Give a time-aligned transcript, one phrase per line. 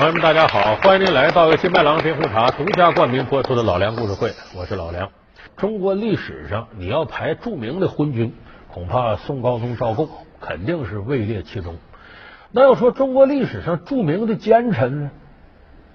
[0.00, 5.10] 朋友们，大家好，欢迎您来到由金麦郎冰红茶独家冠名播出的《老梁故事会》，我是老梁。
[5.58, 8.32] 中国历史上，你要排著名的昏君，
[8.72, 10.08] 恐怕宋高宗赵构
[10.40, 11.76] 肯定是位列其中。
[12.50, 15.10] 那要说中国历史上著名的奸臣呢，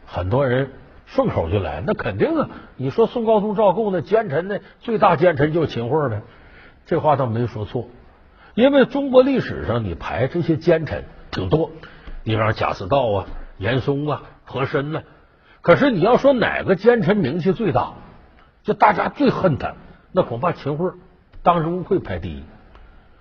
[0.05, 0.70] 很多人
[1.08, 2.49] 顺口就来，那肯定啊！
[2.77, 6.22] 你说宋高宗赵构那奸臣呢，最大奸臣就是秦桧呗，
[6.85, 7.88] 这话倒没说错。
[8.53, 11.72] 因为中国历史上，你排这些奸臣挺多，
[12.22, 13.26] 你比方贾似道啊、
[13.58, 15.04] 严嵩啊、和珅呢。
[15.62, 17.94] 可是你要说哪个奸臣名气最大，
[18.63, 19.73] 就大家最恨他，
[20.12, 20.91] 那恐怕秦桧
[21.41, 22.44] 当之无愧排第一。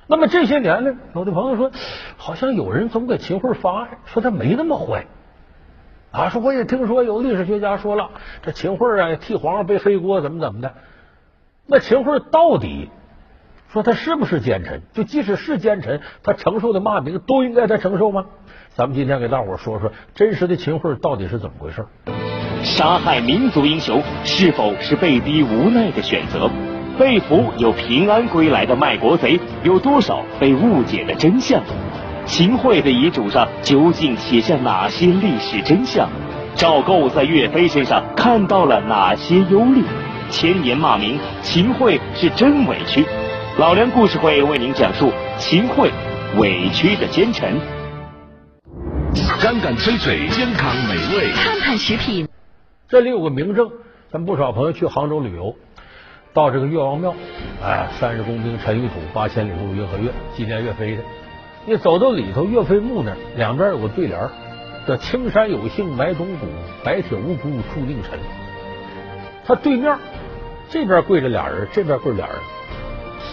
[0.07, 1.71] 那么这些年呢，有的朋友说，
[2.19, 5.07] 好像有人总给秦桧发案，说他没那么坏
[6.11, 6.29] 啊。
[6.29, 8.11] 说我也听说有历史学家说了，
[8.43, 10.75] 这秦桧啊替皇上背黑锅，怎么怎么的。
[11.67, 12.91] 那秦桧到底？
[13.75, 14.81] 说他是不是奸臣？
[14.93, 18.25] 就即使是奸臣，他承受的骂名都应该他承受吗？
[18.77, 21.85] 咱们今天给大伙说说真实的秦桧到底是怎么回事？
[22.63, 26.49] 杀害民族英雄是否是被逼无奈的选择？
[26.97, 31.61] 被俘又平安归来的卖国贼有多少被误解的真相？
[32.27, 36.09] 秦桧的遗嘱上究竟写下哪些历史真相？
[36.55, 39.83] 赵构在岳飞身上看到了哪些忧虑？
[40.31, 43.05] 千年骂名，秦桧是真委屈。
[43.57, 45.89] 老梁故事会为您讲述秦桧
[46.37, 47.57] 委屈的奸臣。
[49.41, 52.29] 甘甘脆脆，健康美味，看看食品。
[52.89, 53.71] 这里有个明证，
[54.11, 55.55] 咱不少朋友去杭州旅游，
[56.33, 57.15] 到这个岳王庙，
[57.63, 61.05] 哎，三十公兵陈玉土，八千里路云和月，纪念岳飞的。
[61.65, 64.21] 你走到里头，岳飞墓那儿两边有个对联，
[64.89, 66.47] 叫“青山有幸埋忠骨，
[66.83, 68.19] 白铁无辜铸佞臣”。
[69.47, 69.97] 他对面
[70.69, 72.37] 这边跪着俩人，这边跪俩人。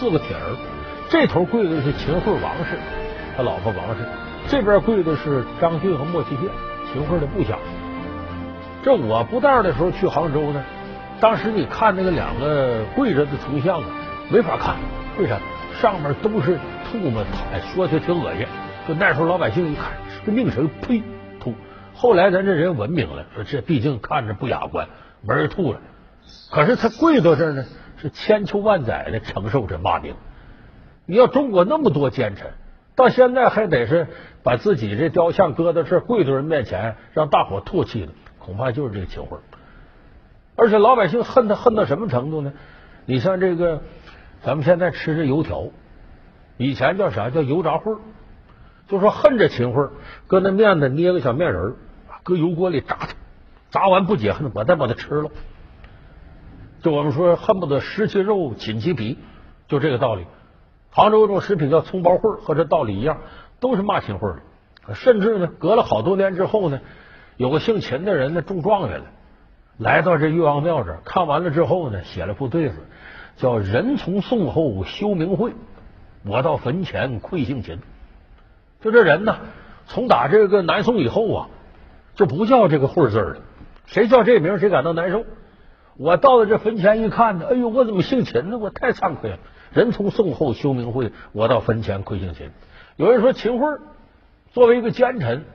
[0.02, 0.58] 四个铁人，
[1.12, 2.76] 这头跪的是秦桧王氏，
[3.38, 4.04] 他老婆王氏；
[4.48, 6.50] 这边跪的是张俊和莫奇谢，
[6.92, 7.56] 秦桧的部下。
[8.82, 10.64] 这我不带的时候去杭州呢，
[11.20, 13.86] 当时你看那个两个跪着的铜像啊，
[14.32, 14.76] 没法看，
[15.20, 15.38] 为啥？
[15.80, 16.58] 上面都是
[16.90, 17.22] 吐沫，
[17.54, 18.48] 哎，说起来挺恶心。
[18.88, 19.92] 就那时候老百姓一看，
[20.26, 21.04] 这佞臣，呸，
[21.40, 21.54] 吐。
[21.94, 24.88] 后来咱这人文明了，说这毕竟看着不雅观，
[25.22, 25.80] 没人吐了。
[26.50, 27.64] 可是他跪到这儿呢。
[28.02, 30.16] 是千秋万载的承受着骂名。
[31.06, 32.52] 你要中国那么多奸臣，
[32.96, 34.08] 到现在还得是
[34.42, 39.38] 把自己这雕像搁到这贵族人面前，让大伙唾弃的，恐怕就是这个秦桧。
[40.56, 42.54] 而且老百姓恨他恨到什么程度呢？
[43.06, 43.82] 你像这个，
[44.42, 45.68] 咱们现在吃这油条，
[46.58, 48.00] 以前叫啥叫油炸烩
[48.88, 49.90] 就说恨这秦桧，
[50.26, 51.76] 搁那面子捏个小面人
[52.24, 53.10] 搁油锅里炸他，
[53.70, 55.30] 炸完不解恨，我再把它吃了。
[56.82, 59.20] 就我们说，恨不得食其肉，寝其皮，
[59.68, 60.26] 就这个道理。
[60.90, 63.20] 杭州有种食品叫葱包烩和这道理一样，
[63.60, 64.28] 都是骂秦桧
[64.88, 64.96] 的。
[64.96, 66.82] 甚至呢，隔了好多年之后呢，
[67.38, 69.06] 有个姓秦的人呢中状元了，
[69.78, 72.76] 来到这岳王庙这，看完了之后呢，写了副对子，
[73.38, 75.54] 叫“人从宋后修明慧，
[76.26, 77.80] 我到坟前愧姓秦”。
[78.82, 79.38] 就这人呢，
[79.86, 81.48] 从打这个南宋以后啊，
[82.16, 83.38] 就不叫这个慧字了。
[83.86, 85.24] 谁叫这名，谁感到难受。
[86.02, 88.58] 我到了这坟前一看呢，哎呦，我怎么姓秦呢？
[88.58, 89.38] 我太惭愧了。
[89.72, 92.50] 人从宋后修明慧，我到坟前愧姓秦。
[92.96, 93.78] 有人说秦桧
[94.52, 95.46] 作为一个奸臣，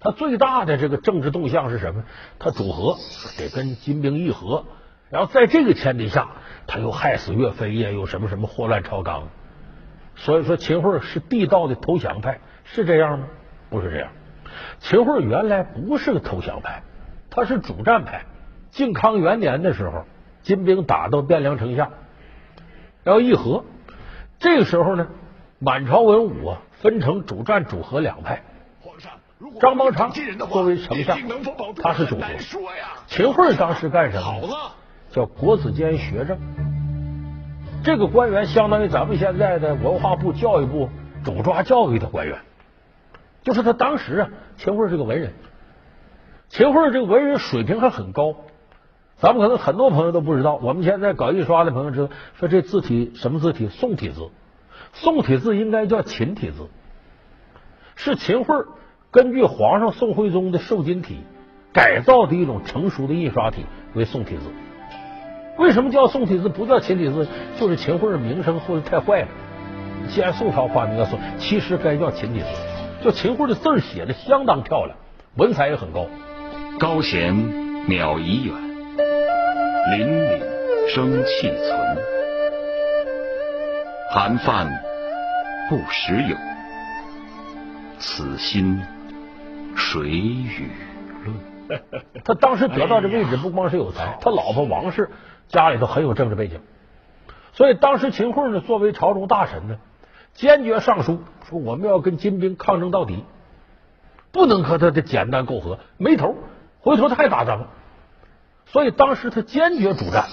[0.00, 2.04] 他最大的这个政治动向是什么？
[2.38, 2.96] 他主和，
[3.36, 4.64] 得跟金兵议和。
[5.10, 6.28] 然后在这个前提下，
[6.66, 9.28] 他又害死岳飞呀，又什么什么祸乱朝纲。
[10.16, 13.26] 所以说，秦桧是地道的投降派，是这样吗？
[13.68, 14.08] 不是这样。
[14.78, 16.82] 秦桧原来不是个投降派，
[17.28, 18.24] 他是主战派。
[18.74, 20.04] 靖康元年的时候，
[20.42, 21.90] 金兵打到汴梁城下，
[23.04, 23.64] 要议和。
[24.40, 25.06] 这个时候呢，
[25.60, 28.42] 满朝文武啊分成主战、主和两派。
[29.60, 31.16] 张邦昌作为丞相，
[31.80, 32.22] 他是主和。
[33.06, 34.72] 秦桧当时干什么？
[35.12, 36.36] 叫国子监学政。
[37.84, 40.88] 这个官员相当于咱们现在的文化部、教育部
[41.24, 42.38] 主抓教育的官员。
[43.44, 45.32] 就是他当时啊，秦桧是个文人。
[46.48, 48.34] 秦桧这个文人水平还很高。
[49.18, 52.08] 咱们可能很多朋友都不知道，我们现在搞印刷的朋友知道，
[52.38, 53.68] 说这字体什么字体？
[53.68, 54.28] 宋体字，
[54.92, 56.68] 宋体字应该叫秦体字，
[57.94, 58.54] 是秦桧
[59.10, 61.20] 根据皇上宋徽宗的瘦金体
[61.72, 63.64] 改造的一种成熟的印刷体
[63.94, 64.42] 为宋体字。
[65.56, 67.28] 为什么叫宋体字不叫秦体字？
[67.56, 69.28] 就是秦桧的名声后来太坏了。
[70.10, 72.46] 既然宋朝发明了宋，其实该叫秦体字。
[73.04, 74.98] 就秦桧的字写的相当漂亮，
[75.36, 76.06] 文采也很高。
[76.78, 77.34] 高贤
[77.88, 78.63] 渺夷远。
[79.86, 80.40] 凛凛
[80.88, 81.98] 生气存，
[84.10, 84.66] 寒饭
[85.68, 86.34] 不时有，
[87.98, 88.80] 此心
[89.76, 90.70] 谁与
[91.22, 91.36] 论。
[92.24, 95.10] 他当时得到这位置，不光是有才，他老婆王氏
[95.48, 96.60] 家里头很有政治背景，
[97.52, 99.76] 所以当时秦桧呢，作为朝中大臣呢，
[100.32, 101.20] 坚决上书
[101.50, 103.22] 说我们要跟金兵抗争到底，
[104.32, 106.36] 不能和他的简单媾和，没头，
[106.80, 107.66] 回头他还打咱们。
[108.74, 110.26] 所以当时他坚决主战。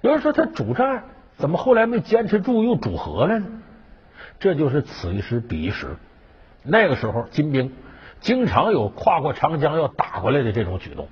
[0.00, 1.06] 有人说他主战，
[1.38, 3.46] 怎么后来没坚持住，又主和了呢？
[4.38, 5.96] 这就是此一时彼一时。
[6.62, 7.72] 那个时候，金兵
[8.20, 11.08] 经常有跨过长江要打过来的这种举动。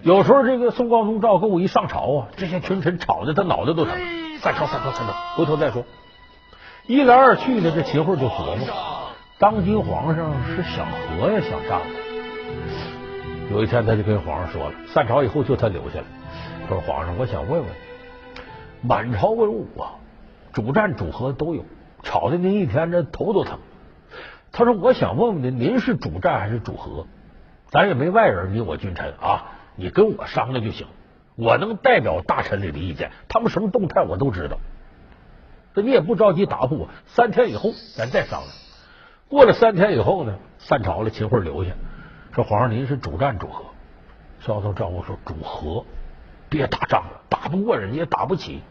[0.00, 3.94] 有时候，这个宋高宗赵构一上朝啊，这些群臣吵得他脑袋都疼。
[4.40, 5.84] 散朝，散朝，散朝，回头再说。
[6.86, 8.66] 一来二去呢，这秦桧就琢磨：
[9.38, 11.82] 当今皇上是想和呀，想战
[13.50, 16.04] 有一天，他就跟皇上说了：散朝以后，就他留下来，
[16.68, 17.68] 说皇上，我想问问，
[18.82, 19.94] 满朝文武啊，
[20.52, 21.64] 主战主和都有，
[22.02, 23.58] 吵的您一天这头都疼。
[24.50, 27.06] 他说：“我想问问您，您是主战还是主和？
[27.70, 30.86] 咱也没外人，你我君臣啊，你跟我商量就行。
[31.36, 34.58] 我能代表大臣里的意见，他们什么动态我都知道。
[35.74, 38.52] 这你也不着急答复我，三天以后咱再商量。
[39.28, 41.72] 过了三天以后呢，散朝了，秦桧留下
[42.34, 43.64] 说：‘皇上，您是主战主和？’
[44.40, 45.84] 萧宗赵武说：‘主和，
[46.48, 48.62] 别打仗了，打不过人家也打不起。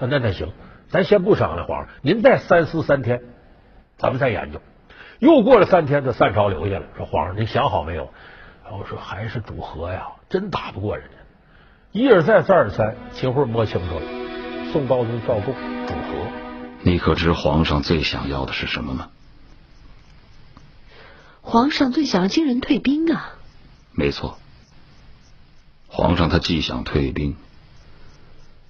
[0.00, 0.52] 那那行，
[0.88, 3.22] 咱先不商量，皇上，您再三思三天，
[3.98, 4.60] 咱们再研究。’
[5.20, 8.10] 又过了三天，这散朝留下了，说：“皇上，您想好没有？”
[8.64, 11.14] 然后说：“还是主和呀，真打不过人家。”
[11.92, 14.02] 一而再，再而三，秦桧摸清楚了，
[14.72, 15.52] 宋高宗赵构
[15.86, 16.26] 主和。
[16.80, 19.10] 你可知皇上最想要的是什么吗？
[21.42, 23.34] 皇上最想要金人退兵啊！
[23.92, 24.38] 没错，
[25.88, 27.36] 皇上他既想退兵，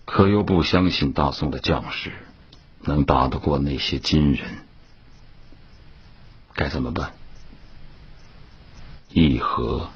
[0.05, 2.11] 可又不相信大宋的将士
[2.81, 4.47] 能打得过那些金人。
[6.55, 7.13] 该怎么办？
[9.11, 9.89] 议和。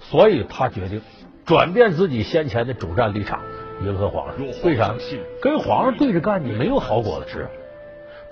[0.00, 1.02] 所以他决定
[1.44, 3.42] 转变自己先前的主战立场，
[3.82, 4.46] 迎合皇上。
[4.62, 4.94] 为啥？
[5.42, 7.48] 跟皇上对着干，你没有好果子吃。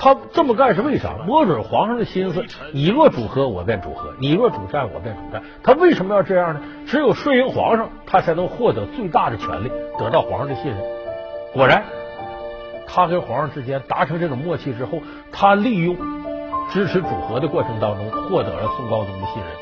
[0.03, 1.13] 他这么干是为啥？
[1.29, 5.41] 摸准皇上的心思，你若主和，我便主和；你若主战，我便主战。
[5.63, 6.61] 他为什么要这样呢？
[6.89, 9.71] 只有顺应皇上，他才能获得最大的权利，
[10.01, 10.77] 得到皇上的信任。
[11.53, 11.85] 果然。
[12.89, 14.99] 他跟皇上之间达成这种默契之后，
[15.31, 15.97] 他利用
[16.71, 19.53] 支持主和的过程当中，获得了宋高宗的信任，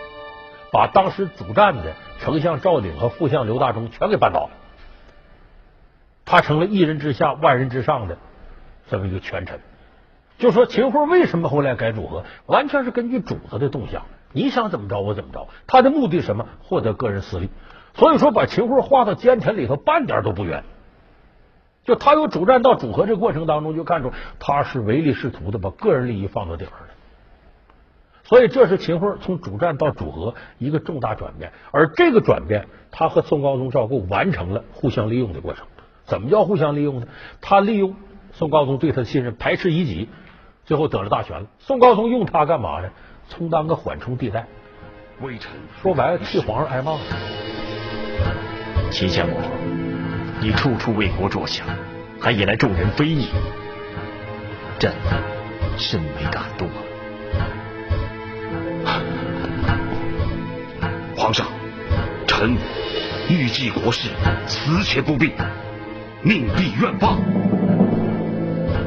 [0.72, 4.50] 把当时主战的丞相赵鼎和副相刘大中全给扳倒了。
[6.24, 8.16] 他成了一人之下、万人之上的
[8.88, 9.60] 这么一个权臣。
[10.40, 15.48] 就说秦桧为什么后来改主和，完全是根据主子的动向，你想怎么着我怎么着。
[15.66, 16.46] 他的目的什么？
[16.62, 17.50] 获得个人私利。
[17.92, 20.64] 所以说，把秦桧划到奸臣里头，半点都不冤。
[21.84, 26.86] 就他由主战到主和这过程当中，就看出他是唯利是图的，把个人利益放到顶上了。
[28.22, 31.52] 所以这是秦桧从主战到主和一个重大转变。
[31.70, 35.66] 而这个转变，他和宋高宗赵构完成了互相利用的过程。
[36.04, 37.08] 怎么叫互相利用呢？
[37.42, 37.96] 他利用
[38.32, 40.08] 宋高宗对他的信任，排斥异己，
[40.70, 41.46] 最后得了大权了。
[41.58, 42.88] 宋高宗用他干嘛呢？
[43.28, 44.46] 充当个缓冲地带。
[45.20, 45.50] 微臣
[45.82, 46.96] 说白了，替皇上挨骂。
[48.92, 49.40] 秦相国。
[50.40, 51.66] 你处处为国着想，
[52.20, 53.26] 还引来众人非议，
[54.78, 54.92] 朕
[55.76, 56.68] 甚为感动
[58.84, 59.02] 啊！
[61.16, 61.48] 皇上，
[62.28, 62.56] 臣
[63.28, 64.10] 欲济国事，
[64.46, 65.32] 死且不避，
[66.22, 67.16] 命必愿报。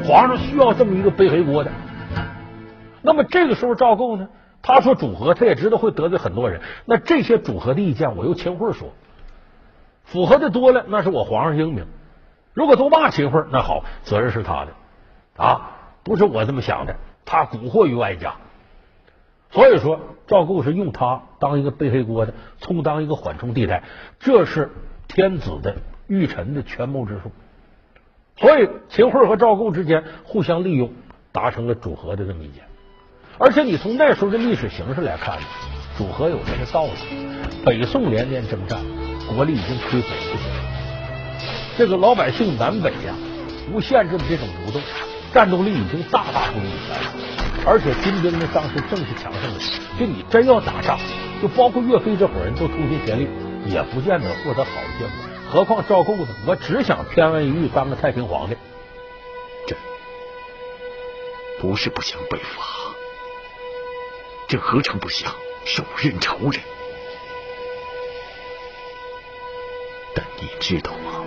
[0.06, 1.72] 皇上需要这么一个背黑锅的。
[3.02, 4.30] 那么这个时候，赵构呢？
[4.62, 6.62] 他说主和，他也知道会得罪很多人。
[6.86, 8.94] 那这些主和的意见，我由秦桧说。
[10.06, 11.86] 符合的多了，那是我皇上英明；
[12.54, 14.74] 如果都骂秦桧，那好，责任是他的
[15.36, 15.72] 啊，
[16.04, 16.96] 不是我这么想的。
[17.26, 18.36] 他蛊惑于外家，
[19.52, 23.84] 所以说赵构是用他当一个背黑锅的，充当一个缓冲地带，
[24.20, 24.72] 这是
[25.08, 25.76] 天子的
[26.08, 27.32] 御臣的权谋之术。
[28.38, 30.92] 所以秦桧和赵构之间互相利用，
[31.32, 32.64] 达成了主和的这么一件。
[33.38, 35.38] 而且你从那时候的历史形势来看，
[35.98, 36.92] 主和有它的道理。
[37.66, 38.80] 北宋连年征战。
[39.36, 40.52] 国力已经亏损不行，
[41.78, 43.16] 这个老百姓南北呀，
[43.72, 44.82] 无限制的这种流动，
[45.34, 47.10] 战斗力已经大大不如以前了。
[47.66, 51.00] 而且金兵呢，当时正是强盛的时候，就你真要打仗，
[51.42, 53.30] 就包括岳飞这伙人都同心协力，
[53.66, 55.33] 也不见得获得好的结果。
[55.54, 56.28] 何况赵构呢？
[56.48, 58.58] 我只想偏安一隅，当个太平皇帝。
[59.68, 59.76] 这
[61.62, 62.66] 不是不想北伐，
[64.48, 65.32] 朕何尝不想
[65.64, 66.60] 手刃仇人？
[70.16, 71.24] 但你知道吗？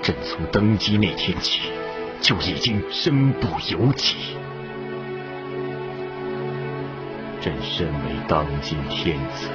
[0.00, 1.72] 朕从登基那天起
[2.20, 4.36] 就已经身不由己。
[7.40, 9.48] 朕身为当今天子，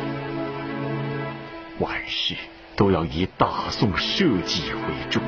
[1.79, 2.35] 万事
[2.77, 5.21] 都要以大宋社稷为重。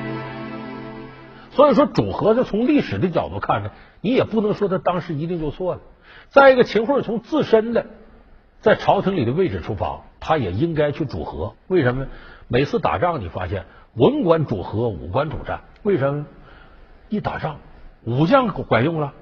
[1.51, 5.81] 所以说，主和子从历史的角度看呢，你也不能说他当时一定就错了。
[6.29, 7.87] 再一个，秦桧从自身的
[8.61, 11.55] 在朝廷里的位置出发，他也应该去主和。
[11.67, 12.05] 为什么？
[12.47, 13.65] 每次打仗，你发现
[13.95, 15.61] 文官主和，武官主战。
[15.83, 16.25] 为什么？
[17.09, 17.57] 一打仗，
[18.05, 19.13] 武将管用了。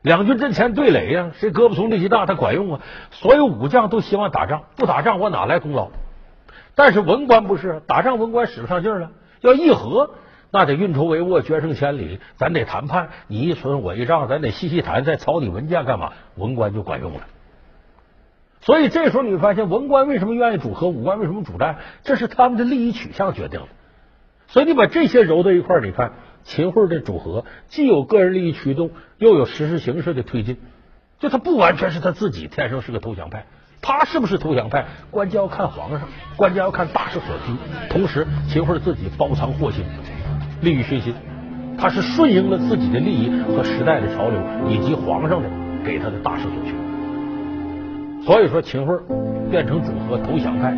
[0.00, 2.80] 两军阵前对垒呀，谁胳膊粗力气大，他管用啊。
[3.10, 5.90] 所有武将都希望打仗，不打仗我哪来功劳？
[6.74, 10.10] 但是文官不是，打仗文官使不上劲儿了，要议和，
[10.50, 16.12] 那得运筹帷幄，决胜千里，咱得谈判，你一存我一仗，咱得细细谈，再草拟文件干嘛？
[16.36, 17.20] 文官就管用了。
[18.60, 21.76] 所以这时候你会发现，文官为什么愿意主和，武官为什么主战？
[22.02, 23.68] 这是他们的利益取向决定的。
[24.48, 26.12] 所以你把这些揉到一块儿，你看。
[26.46, 30.58] 秦桧的组合既有个人利益驱动，又有实事形势的推进，
[31.18, 33.46] 就他不完全是他自己天生是个投降派，
[33.86, 36.00] 他是不是投降派，关键要看皇上，
[36.36, 37.52] 关键要看大势所趋。
[37.90, 39.84] 同时，秦桧自己包藏祸心，
[40.62, 41.12] 利欲熏心，
[41.76, 45.50] 他是顺应了自己的利益和时代的潮流，以及皇上的
[45.84, 46.74] 给他的大势所趋。
[48.24, 48.96] 所以说，秦桧
[49.50, 50.74] 变成组合投降派，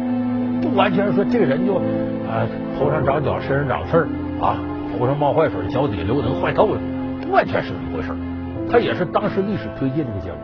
[0.61, 2.43] 不完全说这个人就啊
[2.77, 4.09] 头上长角，身上长刺儿
[4.45, 4.59] 啊。
[4.99, 6.81] 头上冒坏水，脚底流能坏透了，
[7.23, 8.13] 不完全是这么回事
[8.69, 10.39] 他也是当时历史推进这个结果。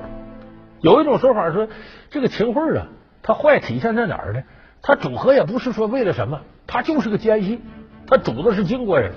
[0.83, 1.69] 有一种说法说，
[2.11, 2.89] 这个秦桧啊，
[3.23, 4.43] 他坏体现在哪儿呢？
[4.83, 7.61] 他主和也不是说为了什么，他就是个奸细，
[8.07, 9.13] 他主的是金国人。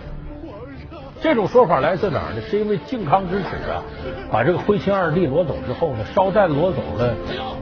[1.21, 2.41] 这种说法来自哪儿呢？
[2.41, 3.81] 是因为靖康之耻啊，
[4.31, 7.15] 把这个徽钦二帝挪走之后呢，捎带挪走了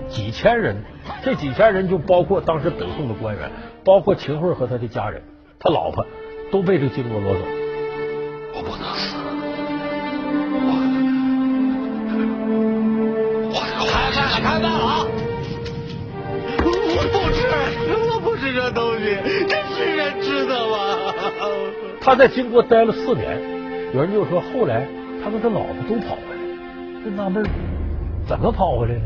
[0.10, 0.83] 几千人，
[1.24, 3.50] 这几千人就包括当时北宋的官员，
[3.86, 5.22] 包括秦桧和他的家人，
[5.60, 6.05] 他老婆
[6.51, 7.39] 都被这个晋国挪走。
[8.55, 9.23] 我不能死！
[14.53, 15.07] 开饭了，开饭了！
[16.65, 16.69] 我
[17.12, 17.41] 不吃，
[18.12, 19.17] 我不吃这东西，
[19.48, 20.77] 这是人吃的吗？
[22.00, 23.41] 他在金国待了四年，
[23.95, 24.88] 有人就说后来
[25.24, 27.43] 他跟他老婆都跑回来，就纳闷
[28.27, 29.01] 怎么跑回来呢？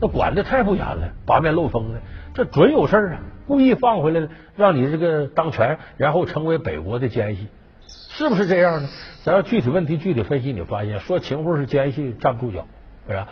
[0.00, 2.00] 那管的太不严了，八面漏风的，
[2.34, 3.20] 这准有事啊！
[3.46, 7.46] 故意放回来了，让你这个当权，然后成为北国的奸细。
[7.86, 8.88] 是不是这样呢？
[9.22, 12.66] 咱要具体问题具体分析，你发现说秦桧是奸细站不住脚，
[13.06, 13.28] 是吧？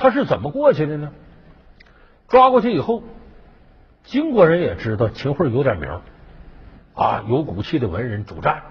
[0.00, 1.12] 他是怎么过去的呢？
[2.26, 3.02] 抓过去以后，
[4.02, 5.90] 金国人也知道秦桧有点名
[6.94, 8.62] 啊，有骨气的文人主战。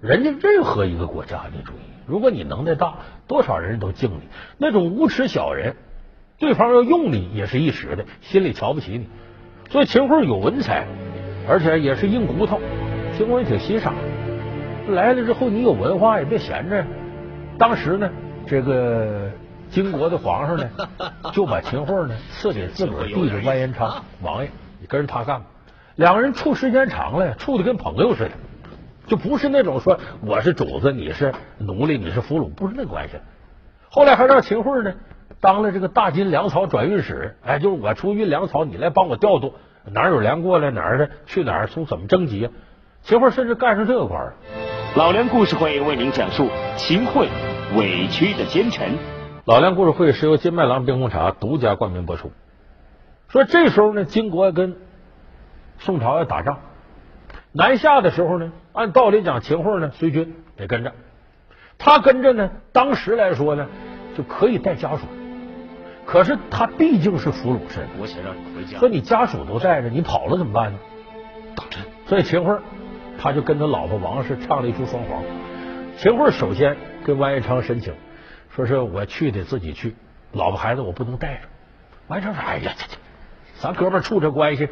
[0.00, 4.28] 人家任何一个国家，你注意，如果你能耐大，多少人都敬你。
[4.58, 5.74] 那种无耻小人，
[6.38, 9.08] 对方要用你也是一时的，心里瞧不起你。
[9.70, 10.86] 所以秦桧有文采，
[11.48, 12.60] 而且也是硬骨头，
[13.16, 13.92] 秦国人挺欣赏。
[14.90, 16.86] 来了之后，你有文化也别闲着。
[17.58, 18.08] 当时呢，
[18.46, 19.32] 这个
[19.70, 20.68] 金国的皇上呢，
[21.32, 25.46] 就把秦桧呢赐给自个儿弟弟完颜昌王爷，你跟着他干吧。
[25.96, 28.30] 两个人处时间长了，处的跟朋友似的，
[29.06, 33.16] 就不是那种说我是主子，你是奴隶，你是俘虏，不是那关系。
[33.90, 34.94] 后来还让秦桧呢
[35.40, 39.54] 当了这个大金粮草转运使，哎，就是我出运粮草，你来帮我调度，
[39.92, 42.48] 哪儿有粮过来哪儿的去哪儿，从怎么征集。
[43.02, 44.34] 秦桧甚至干上这个官儿。
[44.96, 47.28] 老梁故事会为您讲述秦桧
[47.76, 49.17] 委屈的奸臣。
[49.48, 52.32] 老梁故事会是由金麦郎冰红茶独家冠名播出。
[53.28, 54.76] 说这时候呢，金国跟
[55.78, 56.58] 宋朝要打仗，
[57.52, 60.92] 南下的时候呢，按道理讲，秦桧呢随军得跟着。
[61.78, 63.66] 他跟着呢，当时来说呢，
[64.18, 65.06] 就可以带家属。
[66.04, 68.78] 可是他毕竟是俘虏身，我想让你回家。
[68.78, 70.78] 说你家属都在着，你跑了怎么办呢？
[71.56, 71.80] 打针。
[72.04, 72.58] 所以秦桧。
[73.18, 75.22] 他就跟他老婆王氏唱了一出双簧。
[75.96, 77.94] 秦桧首先跟完颜昌申请，
[78.50, 79.94] 说是我去得自己去，
[80.32, 81.40] 老婆孩子我不能带着。
[82.08, 82.96] 完颜昌说：“哎呀，这这，
[83.60, 84.68] 咱哥们处这关系，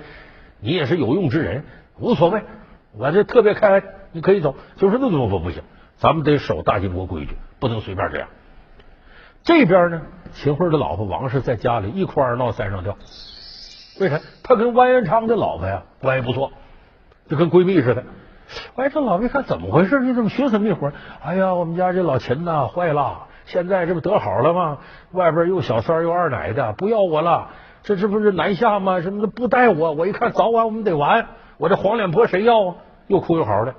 [0.61, 1.65] 你也是有用之人，
[1.99, 2.43] 无所谓。
[2.93, 4.57] 我这特别开恩，你可以走。
[4.77, 5.63] 就说那不不不行，
[5.99, 8.29] 咱们得守大金国规矩，不能随便这样。
[9.43, 10.03] 这边呢，
[10.33, 12.97] 秦桧的老婆王氏在家里一哭二闹三上吊。
[14.01, 14.21] 为啥？
[14.43, 16.53] 他跟完颜昌的老婆呀关系不错，
[17.29, 18.05] 就跟闺蜜似的。”
[18.77, 20.01] 哎，这老魏看怎么回事？
[20.01, 20.93] 你怎么寻死觅活？
[21.23, 24.79] 哎呀，我们家这老秦呐坏了，现在这不得好了吗？
[25.13, 27.49] 外边又小三又二奶的，不要我了。
[27.83, 29.01] 这这不是南下吗？
[29.01, 29.93] 什么的不带我？
[29.93, 31.29] 我一看早晚我们得完。
[31.57, 32.75] 我这黄脸婆谁要啊？
[33.07, 33.75] 又哭又嚎的。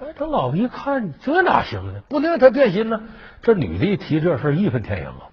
[0.00, 2.00] 哎，这老婆一看这哪行呢？
[2.08, 3.02] 不能让他变心呢。
[3.42, 5.28] 这女的一提这事义愤填膺啊。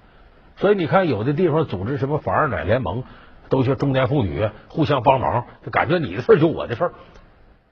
[0.57, 3.03] 所以你看，有的地方组织什么反二奶联盟，
[3.49, 6.93] 都叫中年妇女互相帮忙，就感觉你的事就我的事儿。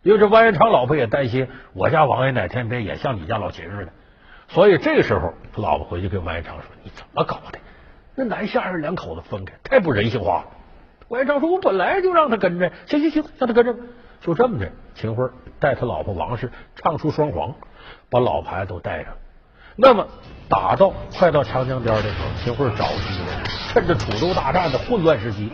[0.03, 3.94] 因为这万延昌老婆也担心我家王爷哪天别也像你家老秦似的，
[4.50, 7.60] 所以这个时候他老婆回去跟完颜昌说：“你怎么搞的？
[8.16, 10.46] 那南下人两口子分开，太不人性化了。
[11.08, 13.76] 关元昌说：“我本来就让他跟着，行行行，让他跟着。”
[14.22, 17.56] 就这么着，秦桧带他老婆王氏唱出双簧，
[18.10, 19.14] 把老牌都带上。
[19.76, 20.08] 那么
[20.48, 25.52] 打到快到长江边的时候，秦桧着急了，趁着楚州大战的混乱时期，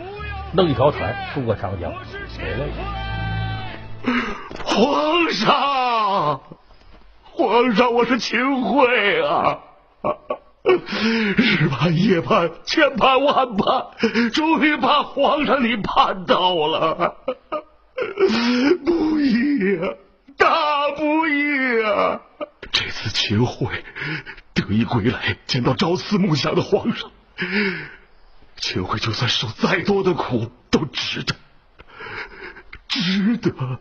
[0.52, 2.72] 弄一条船渡过长江回来了。
[4.64, 6.40] 皇上，
[7.40, 9.58] 皇上，我是秦桧啊！
[10.62, 17.16] 日盼夜盼，千盼万盼，终于把皇上你盼到了，
[18.84, 19.88] 不易啊，
[20.36, 22.20] 大不易啊！
[22.70, 23.84] 这次秦桧
[24.52, 27.10] 得以归来，见到朝思暮想的皇上，
[28.56, 31.34] 秦桧就算受再多的苦都值得，
[32.88, 33.78] 值得。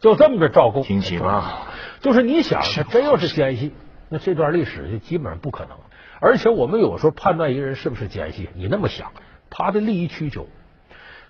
[0.00, 1.68] 就这么着赵构，听起吧，
[2.00, 3.72] 就是你想，他真要是奸细，
[4.08, 5.76] 那这段历史就基本上不可能。
[6.20, 9.12] 而且我们有时候判断一个人是不是奸细，你那么想，
[9.50, 10.46] 他的利益需求。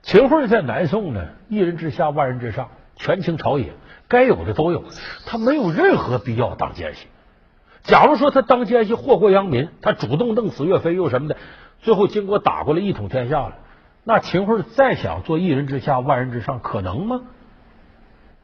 [0.02, 3.72] 秦桧在南宋呢，一人之下，万人之上，权倾朝野，
[4.06, 4.84] 该有的都有，
[5.26, 7.06] 他没有任何必要当奸细。
[7.82, 11.36] 假如说他当奸细祸国殃民，他主动弄死岳飞又什么的，
[11.80, 13.56] 最后经过打过来一统天下了，
[14.04, 17.22] 那秦桧再想做一人之下，万人之上，可能吗？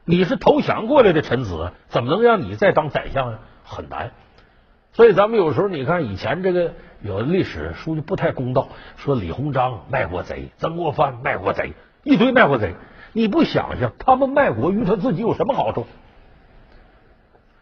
[0.05, 3.39] 你是投降过来的臣子，怎么能让你再当宰相呢？
[3.63, 4.11] 很难。
[4.93, 12.75] 所以咱们有时候你看以前这个有的历史书就不太公道，说李鸿章卖国贼，曾国藩卖国贼，一堆卖国贼。
[13.13, 15.87] 你不想想，他们卖国于他自己有什么好处？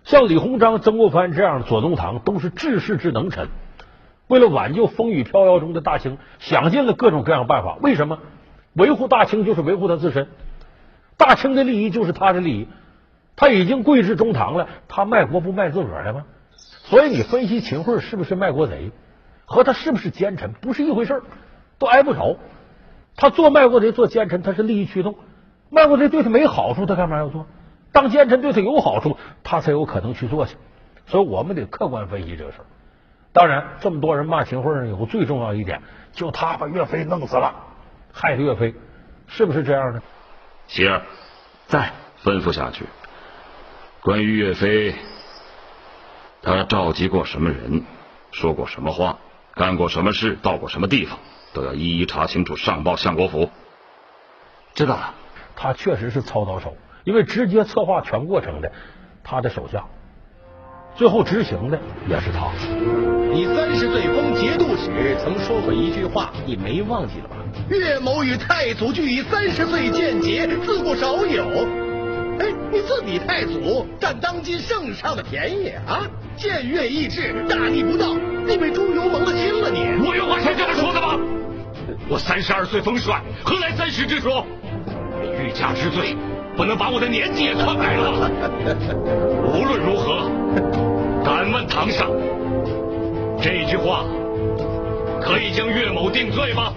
[0.04, 3.48] 像李鸿章、曾国藩这样的左宗棠都是治世之能臣，
[4.28, 7.78] 为了挽救风雨飘摇中的大清，想尽了各种各样办法。
[7.82, 8.20] 为什么？
[8.74, 10.28] 维护大清就是维护他自身。
[11.18, 12.68] 大清的利益就是他的利益，
[13.36, 16.26] 他已经贵至中堂了，他卖国不卖自个儿的吗？
[16.86, 18.92] 所以你分析秦桧是不是卖国贼，
[19.46, 21.22] 和他是不是奸臣不是一回事
[21.80, 22.38] 都挨不着。
[23.16, 25.16] 他做卖国贼、做奸臣，他是利益驱动。
[25.70, 27.46] 卖国贼对他没好处，他干嘛要做？
[27.92, 30.58] 当奸臣对他有好处，他才有可能去做去。
[31.06, 32.66] 所以我们得客观分析这个事儿。
[33.32, 37.54] 当然，这么多人骂秦桧，有个最重要一点，就他把岳飞弄死了，
[38.12, 38.76] 害了岳飞，
[39.28, 40.02] 是不是这样的？
[40.74, 41.04] 喜儿，
[41.68, 41.92] 在
[42.24, 42.86] 吩咐下去。
[44.02, 44.96] 关于岳飞，
[46.42, 47.84] 他召集过什么人，
[48.32, 49.20] 说过什么话，
[49.54, 51.20] 干过什么事，到过什么地方，
[51.54, 53.52] 都要一一查清楚，上报相国府。
[54.74, 55.14] 知道了。
[55.56, 58.72] 他确实是操刀手，因为直接策划全过程的，
[59.24, 59.86] 他的手下，
[60.96, 62.50] 最后执行的也是他。
[63.32, 67.36] 你三十岁封节度使曾说过一句话，你没忘记了吧？
[67.70, 71.44] 岳某与太祖俱以三十岁见节，自不少有。
[72.40, 76.02] 哎，你自比太祖，占当今圣上的便宜啊！
[76.38, 78.16] 僭越意志，大逆不道，
[78.48, 80.06] 你被猪油蒙了亲了你！
[80.06, 81.20] 我有话是这么说的吗？
[82.10, 84.46] 我三十二岁封帅，何来三十之说？
[85.40, 86.16] 欲加之罪，
[86.58, 88.32] 不能把我的年纪也篡改了。
[89.54, 90.30] 无论如何，
[91.24, 92.10] 敢问堂上，
[93.40, 94.06] 这句话
[95.22, 96.74] 可以将岳某定罪吗？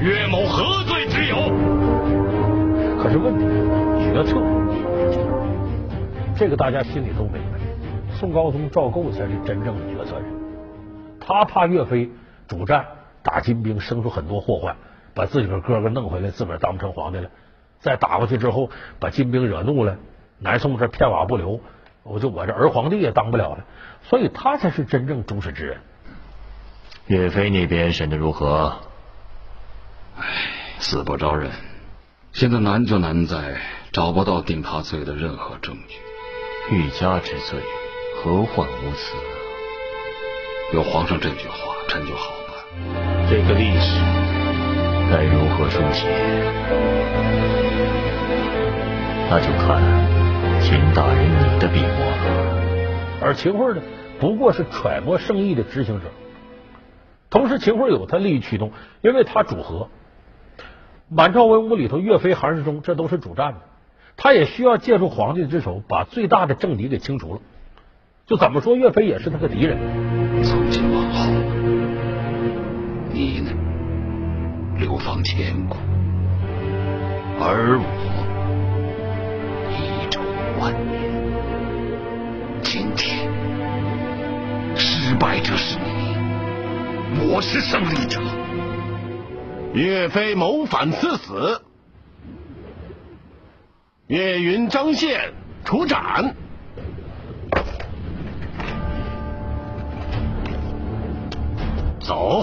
[0.00, 1.36] 岳某何罪之有？
[3.02, 3.44] 可是问题，
[4.02, 4.40] 决策，
[6.34, 7.60] 这个大家心里都明白。
[8.14, 10.24] 宋高宗赵构才是真正的决策人，
[11.20, 12.10] 他怕岳飞
[12.48, 12.86] 主战
[13.22, 14.74] 打金兵生出很多祸患，
[15.14, 17.28] 把自己个哥哥弄回来，自个儿当不成皇帝了。
[17.78, 19.98] 再打过去之后，把金兵惹怒了，
[20.38, 21.60] 南宋这片瓦不留，
[22.04, 23.66] 我就我这儿皇帝也当不了了。
[24.04, 25.76] 所以他才是真正主使之人。
[27.06, 28.78] 岳飞那边审的如何？
[30.20, 30.26] 唉，
[30.78, 31.50] 死不招认。
[32.32, 33.56] 现在难就难在
[33.90, 35.96] 找不到定他罪的任何证据。
[36.70, 37.58] 欲加之罪，
[38.22, 39.16] 何患无辞？
[40.74, 43.28] 有皇上这句话，臣就好办。
[43.30, 43.98] 这个历史
[45.10, 46.06] 该如何书写？
[49.30, 49.80] 那就看
[50.60, 52.60] 秦大人你的笔墨了。
[53.22, 53.82] 而秦桧呢，
[54.20, 56.06] 不过是揣摩圣意的执行者。
[57.30, 58.70] 同时，秦桧有他利益驱动，
[59.02, 59.88] 因为他主和。
[61.12, 63.58] 满朝文武里头，岳飞、韩世忠这都是主战的，
[64.16, 67.40] 他也需要借助皇帝之手，把最大的政敌给清除了。
[68.26, 69.76] 就怎么说，岳飞也是他的敌人。
[70.44, 71.26] 从今往后，
[73.12, 73.50] 你呢，
[74.78, 75.74] 流芳千古，
[77.40, 77.84] 而我
[79.72, 80.20] 遗臭
[80.60, 81.10] 万年。
[82.62, 83.28] 今天，
[84.76, 86.14] 失败者是你，
[87.32, 88.20] 我是胜利者。
[89.72, 91.62] 岳飞谋反赐死，
[94.08, 95.32] 岳云、张宪
[95.64, 96.34] 处斩。
[102.00, 102.42] 走。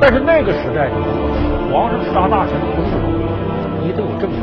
[0.00, 0.90] 但是那个时代，
[1.72, 3.10] 皇上杀大臣不是容
[3.82, 4.36] 易，你得有证据。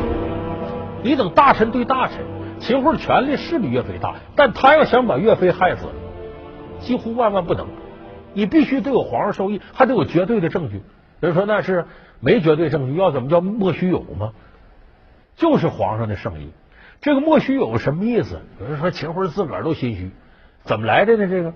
[1.02, 2.18] 你等大臣对大臣，
[2.58, 5.86] 秦桧权力是比岳飞大，但他要想把岳飞害死，
[6.80, 7.66] 几乎万万不能。
[8.34, 10.82] 你必须得有皇上授意，还得有绝对的证据。
[11.20, 11.86] 有人说那是
[12.20, 14.32] 没绝对证据，要怎么叫莫须有吗？
[15.36, 16.50] 就是皇上的圣意。
[17.00, 18.40] 这个莫须有什么意思？
[18.60, 20.10] 有人说秦桧自个儿都心虚，
[20.64, 21.26] 怎么来的呢？
[21.26, 21.54] 这个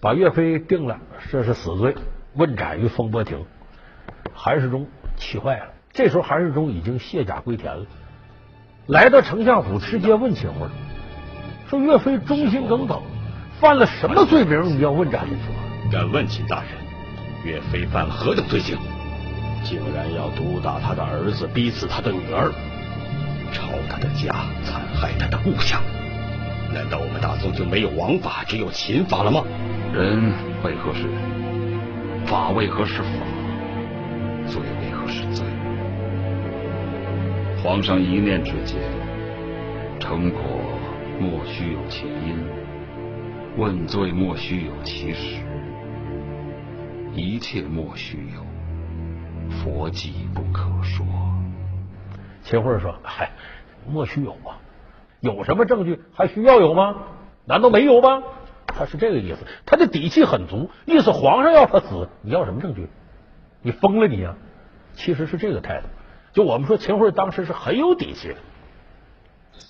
[0.00, 0.98] 把岳飞定了，
[1.30, 1.94] 这是死罪。
[2.34, 3.44] 问斩于风波亭，
[4.32, 4.86] 韩世忠
[5.16, 5.66] 气坏了。
[5.92, 7.86] 这时候韩世忠已经卸甲归田了，
[8.86, 10.66] 来到丞相府，直接问秦桧
[11.68, 13.00] 说：“岳飞忠心耿耿，
[13.60, 14.64] 犯了什么罪名？
[14.64, 15.24] 你要问斩？”
[15.90, 16.70] 敢问秦大人，
[17.44, 18.76] 岳飞犯了何等罪行？
[19.62, 22.52] 竟然要毒打他的儿子，逼死他的女儿，
[23.52, 25.80] 抄他的家，残害他的故乡？
[26.72, 29.44] 难道我们大宋就没有王法，只有秦法了吗？
[29.92, 30.32] 人
[30.64, 32.26] 为何是人？
[32.26, 33.08] 法为何是法？
[34.46, 35.46] 罪为何是罪？
[37.62, 38.76] 皇上一念之间，
[40.00, 40.40] 成果
[41.20, 42.36] 莫须有其因，
[43.56, 45.40] 问罪莫须有其实，
[47.14, 48.44] 一切莫须有，
[49.58, 51.06] 佛迹不可说。
[52.42, 53.30] 秦桧说：“嗨，
[53.88, 54.58] 莫须有啊，
[55.20, 56.96] 有什么证据还需要有吗？
[57.44, 58.22] 难道没有吗？”
[58.66, 62.88] 他是这个意思，他的底气很足，意思皇上要他死，你要什么证据？
[63.62, 64.34] 你疯了你呀！
[64.94, 65.86] 其实是这个态度。
[66.32, 68.36] 就我们说秦桧当时是很有底气的，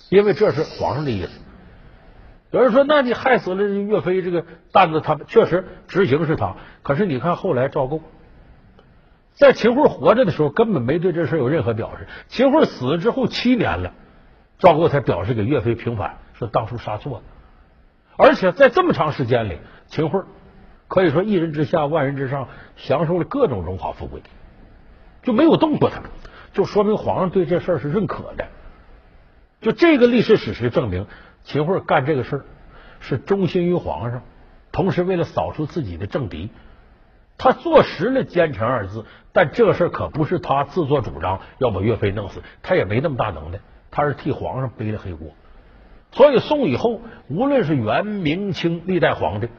[0.09, 1.29] 因为这是皇上的意思。
[2.51, 8.01] 有人说，那你害死了岳飞，这个担子他确实执行是他，可是你看后来赵构，
[9.33, 13.93] 在秦桧活着的时候根本没对这事有任何表示，秦桧死了之后七年了，
[14.57, 17.23] 赵构才表示给岳飞平反，说当初杀错了。
[18.15, 20.23] 而且在这么长时间里，秦桧
[20.87, 24.21] 可以说一人之下万人之上，享受了各种荣华富贵，
[25.23, 26.03] 就没有动过他，
[26.53, 28.47] 就说明皇上对这事儿是认可的。
[29.61, 31.07] 就这个历史史实证明，
[31.45, 32.45] 秦桧干这个事儿
[32.99, 34.21] 是忠心于皇上，
[34.71, 36.49] 同时为了扫除自己的政敌，
[37.37, 39.05] 他坐实了奸臣二字。
[39.31, 43.59] 但这事儿可不是他自作主张要把岳飞弄死，他也没那么大能耐，
[43.91, 45.29] 他是替皇上背了黑锅。
[46.11, 49.49] 所以宋以后，无论是元、明、清历代皇帝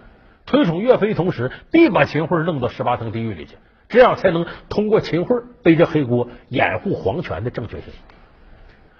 [0.47, 3.57] 推崇岳飞，同时必把秦桧弄到十八层地狱里去，
[3.89, 7.93] 这样才能通过秦桧背着黑锅，掩护皇权的正确性。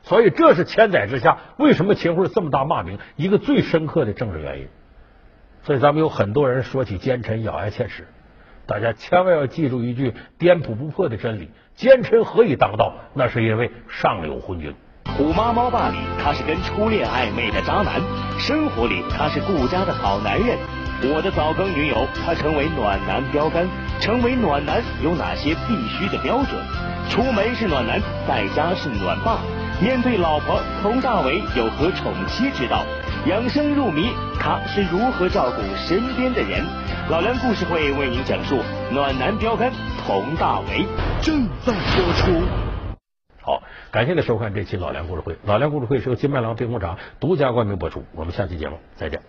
[0.07, 4.69] 所以这是千载之下为什么秦桧这么大骂名一个最深刻的政治原因。
[5.65, 8.07] 所以咱们有很多人说起奸臣咬牙切齿，
[8.67, 12.95] 大家千万要记住一句颠扑不破的真理：奸臣何以当道？
[13.15, 14.73] 那是因为上有昏君。
[15.17, 18.01] 虎妈猫爸里，他是跟初恋暧昧的渣男；
[18.39, 20.57] 生活里，他是顾家的好男人。
[21.13, 23.67] 我的早更女友，他成为暖男标杆。
[23.99, 26.63] 成为暖男有哪些必须的标准？
[27.09, 29.41] 出门是暖男，在家是暖爸。
[29.79, 32.83] 面对老婆佟大为有何宠妻之道？
[33.27, 34.09] 养生入迷，
[34.41, 36.65] 他是如何照顾身边的人？
[37.11, 38.59] 老梁故事会为您讲述
[38.91, 39.71] 暖男标杆
[40.07, 40.87] 佟大为，
[41.21, 42.43] 正在播出。
[43.43, 45.37] 好，感谢您收看这期老梁故事会。
[45.45, 48.03] 老梁故事会是由金麦郎冰红茶独家冠名播出。
[48.15, 49.21] 我们下期节目再见。